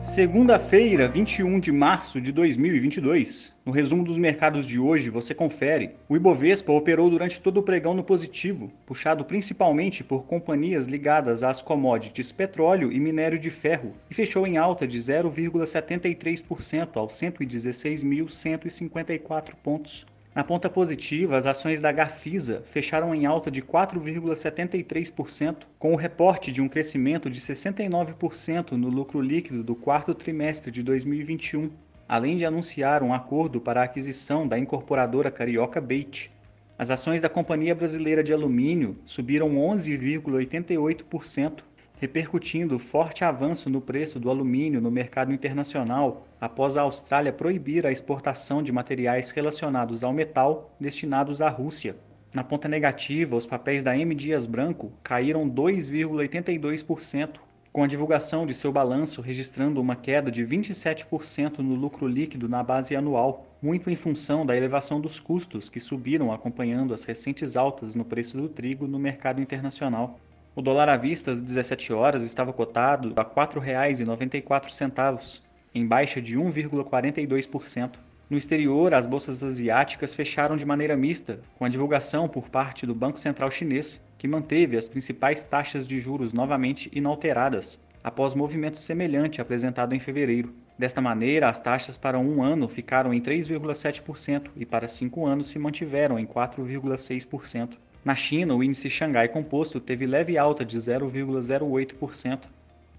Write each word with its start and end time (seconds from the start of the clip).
Segunda-feira, 0.00 1.06
21 1.06 1.60
de 1.60 1.70
março 1.70 2.18
de 2.22 2.32
2022. 2.32 3.52
No 3.66 3.70
resumo 3.70 4.02
dos 4.02 4.16
mercados 4.16 4.64
de 4.64 4.78
hoje, 4.78 5.10
você 5.10 5.34
confere. 5.34 5.90
O 6.08 6.16
Ibovespa 6.16 6.72
operou 6.72 7.10
durante 7.10 7.38
todo 7.38 7.58
o 7.58 7.62
pregão 7.62 7.92
no 7.92 8.02
positivo, 8.02 8.72
puxado 8.86 9.26
principalmente 9.26 10.02
por 10.02 10.24
companhias 10.24 10.86
ligadas 10.86 11.42
às 11.42 11.60
commodities 11.60 12.32
petróleo 12.32 12.90
e 12.90 12.98
minério 12.98 13.38
de 13.38 13.50
ferro, 13.50 13.92
e 14.10 14.14
fechou 14.14 14.46
em 14.46 14.56
alta 14.56 14.86
de 14.86 14.98
0,73% 14.98 16.96
aos 16.96 17.12
116.154 17.12 19.52
pontos. 19.62 20.06
Na 20.32 20.44
ponta 20.44 20.70
positiva, 20.70 21.36
as 21.36 21.44
ações 21.44 21.80
da 21.80 21.90
Gafisa 21.90 22.62
fecharam 22.64 23.12
em 23.12 23.26
alta 23.26 23.50
de 23.50 23.60
4,73%, 23.60 25.64
com 25.76 25.92
o 25.92 25.96
reporte 25.96 26.52
de 26.52 26.62
um 26.62 26.68
crescimento 26.68 27.28
de 27.28 27.40
69% 27.40 28.70
no 28.72 28.88
lucro 28.88 29.20
líquido 29.20 29.64
do 29.64 29.74
quarto 29.74 30.14
trimestre 30.14 30.70
de 30.70 30.84
2021, 30.84 31.68
além 32.08 32.36
de 32.36 32.46
anunciar 32.46 33.02
um 33.02 33.12
acordo 33.12 33.60
para 33.60 33.80
a 33.80 33.84
aquisição 33.84 34.46
da 34.46 34.56
incorporadora 34.56 35.32
carioca 35.32 35.80
Bait. 35.80 36.30
As 36.78 36.90
ações 36.90 37.22
da 37.22 37.28
Companhia 37.28 37.74
Brasileira 37.74 38.22
de 38.22 38.32
Alumínio 38.32 38.96
subiram 39.04 39.56
11,88%, 39.56 41.64
repercutindo 42.00 42.78
forte 42.78 43.24
avanço 43.24 43.68
no 43.68 43.78
preço 43.78 44.18
do 44.18 44.30
alumínio 44.30 44.80
no 44.80 44.90
mercado 44.90 45.34
internacional 45.34 46.26
após 46.40 46.78
a 46.78 46.80
Austrália 46.82 47.30
proibir 47.30 47.86
a 47.86 47.92
exportação 47.92 48.62
de 48.62 48.72
materiais 48.72 49.28
relacionados 49.28 50.02
ao 50.02 50.10
metal 50.10 50.74
destinados 50.80 51.42
à 51.42 51.50
Rússia. 51.50 51.94
Na 52.34 52.42
ponta 52.42 52.66
negativa, 52.68 53.36
os 53.36 53.46
papéis 53.46 53.84
da 53.84 53.94
M 53.94 54.14
Dias 54.14 54.46
Branco 54.46 54.90
caíram 55.02 55.46
2,82%, 55.50 57.32
com 57.70 57.84
a 57.84 57.86
divulgação 57.86 58.46
de 58.46 58.54
seu 58.54 58.72
balanço 58.72 59.20
registrando 59.20 59.78
uma 59.78 59.94
queda 59.94 60.30
de 60.30 60.42
27% 60.42 61.58
no 61.58 61.74
lucro 61.74 62.08
líquido 62.08 62.48
na 62.48 62.62
base 62.62 62.96
anual, 62.96 63.44
muito 63.60 63.90
em 63.90 63.96
função 63.96 64.46
da 64.46 64.56
elevação 64.56 65.02
dos 65.02 65.20
custos 65.20 65.68
que 65.68 65.78
subiram 65.78 66.32
acompanhando 66.32 66.94
as 66.94 67.04
recentes 67.04 67.58
altas 67.58 67.94
no 67.94 68.06
preço 68.06 68.38
do 68.38 68.48
trigo 68.48 68.86
no 68.86 68.98
mercado 68.98 69.42
internacional. 69.42 70.18
O 70.54 70.60
dólar 70.60 70.88
à 70.88 70.96
vista 70.96 71.30
às 71.30 71.40
17 71.40 71.92
horas 71.92 72.24
estava 72.24 72.52
cotado 72.52 73.12
a 73.14 73.22
R$ 73.22 73.28
4,94, 73.28 75.40
em 75.72 75.86
baixa 75.86 76.20
de 76.20 76.36
1,42%. 76.36 77.92
No 78.28 78.36
exterior, 78.36 78.92
as 78.92 79.06
bolsas 79.06 79.44
asiáticas 79.44 80.12
fecharam 80.12 80.56
de 80.56 80.66
maneira 80.66 80.96
mista, 80.96 81.38
com 81.56 81.64
a 81.64 81.68
divulgação 81.68 82.28
por 82.28 82.48
parte 82.48 82.84
do 82.84 82.96
Banco 82.96 83.20
Central 83.20 83.48
Chinês, 83.48 84.00
que 84.18 84.26
manteve 84.26 84.76
as 84.76 84.88
principais 84.88 85.44
taxas 85.44 85.86
de 85.86 86.00
juros 86.00 86.32
novamente 86.32 86.90
inalteradas, 86.92 87.78
após 88.02 88.34
movimento 88.34 88.78
semelhante 88.78 89.40
apresentado 89.40 89.94
em 89.94 90.00
fevereiro. 90.00 90.52
Desta 90.76 91.00
maneira, 91.00 91.48
as 91.48 91.60
taxas 91.60 91.96
para 91.96 92.18
um 92.18 92.42
ano 92.42 92.68
ficaram 92.68 93.14
em 93.14 93.20
3,7% 93.20 94.50
e 94.56 94.66
para 94.66 94.88
cinco 94.88 95.26
anos 95.26 95.46
se 95.46 95.60
mantiveram 95.60 96.18
em 96.18 96.26
4,6%. 96.26 97.76
Na 98.02 98.14
China, 98.14 98.54
o 98.54 98.64
índice 98.64 98.88
Xangai 98.88 99.28
Composto 99.28 99.78
teve 99.78 100.06
leve 100.06 100.38
alta 100.38 100.64
de 100.64 100.74
0,08%. 100.78 102.44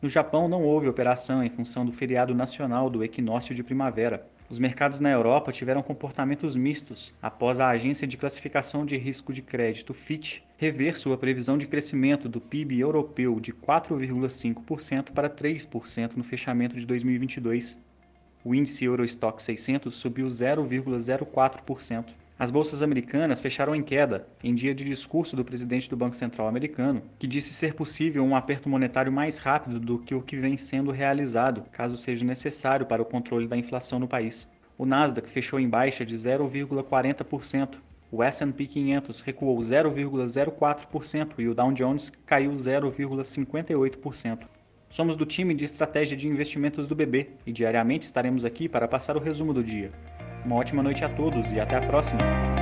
No 0.00 0.08
Japão, 0.08 0.48
não 0.48 0.62
houve 0.62 0.88
operação 0.88 1.44
em 1.44 1.50
função 1.50 1.84
do 1.84 1.92
feriado 1.92 2.34
nacional 2.34 2.88
do 2.88 3.04
equinócio 3.04 3.54
de 3.54 3.62
primavera. 3.62 4.26
Os 4.48 4.58
mercados 4.58 4.98
na 4.98 5.10
Europa 5.10 5.52
tiveram 5.52 5.82
comportamentos 5.82 6.56
mistos 6.56 7.12
após 7.20 7.60
a 7.60 7.68
agência 7.68 8.06
de 8.06 8.16
classificação 8.16 8.86
de 8.86 8.96
risco 8.96 9.34
de 9.34 9.42
crédito 9.42 9.92
Fitch 9.92 10.38
rever 10.56 10.96
sua 10.96 11.18
previsão 11.18 11.58
de 11.58 11.66
crescimento 11.66 12.26
do 12.26 12.40
PIB 12.40 12.78
europeu 12.78 13.38
de 13.38 13.52
4,5% 13.52 15.10
para 15.10 15.28
3% 15.28 16.12
no 16.16 16.24
fechamento 16.24 16.78
de 16.78 16.86
2022. 16.86 17.76
O 18.42 18.54
índice 18.54 18.86
Eurostock 18.86 19.42
600 19.42 19.94
subiu 19.94 20.26
0,04%. 20.26 22.06
As 22.38 22.50
bolsas 22.50 22.82
americanas 22.82 23.40
fecharam 23.40 23.74
em 23.74 23.82
queda 23.82 24.28
em 24.44 24.54
dia 24.54 24.74
de 24.74 24.84
discurso 24.84 25.34
do 25.34 25.44
presidente 25.44 25.88
do 25.88 25.96
Banco 25.96 26.14
Central 26.14 26.46
americano, 26.46 27.02
que 27.18 27.26
disse 27.26 27.54
ser 27.54 27.72
possível 27.72 28.22
um 28.22 28.36
aperto 28.36 28.68
monetário 28.68 29.10
mais 29.10 29.38
rápido 29.38 29.80
do 29.80 29.98
que 29.98 30.14
o 30.14 30.20
que 30.20 30.36
vem 30.36 30.58
sendo 30.58 30.90
realizado, 30.90 31.64
caso 31.72 31.96
seja 31.96 32.26
necessário 32.26 32.84
para 32.84 33.00
o 33.00 33.06
controle 33.06 33.48
da 33.48 33.56
inflação 33.56 33.98
no 33.98 34.06
país. 34.06 34.46
O 34.76 34.84
Nasdaq 34.84 35.30
fechou 35.30 35.58
em 35.58 35.66
baixa 35.66 36.04
de 36.04 36.14
0,40%, 36.14 37.78
o 38.12 38.22
S&P 38.22 38.66
500 38.66 39.20
recuou 39.22 39.58
0,04% 39.58 41.30
e 41.38 41.48
o 41.48 41.54
Dow 41.54 41.72
Jones 41.72 42.12
caiu 42.26 42.52
0,58%. 42.52 44.40
Somos 44.90 45.16
do 45.16 45.24
time 45.24 45.54
de 45.54 45.64
estratégia 45.64 46.16
de 46.16 46.28
investimentos 46.28 46.86
do 46.86 46.94
BB 46.94 47.30
e 47.46 47.52
diariamente 47.52 48.04
estaremos 48.04 48.44
aqui 48.44 48.68
para 48.68 48.86
passar 48.86 49.16
o 49.16 49.20
resumo 49.20 49.54
do 49.54 49.64
dia. 49.64 49.90
Uma 50.46 50.54
ótima 50.54 50.80
noite 50.80 51.04
a 51.04 51.08
todos 51.08 51.52
e 51.52 51.58
até 51.58 51.74
a 51.74 51.80
próxima! 51.80 52.55